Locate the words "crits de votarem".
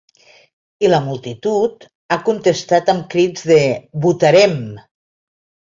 3.13-4.63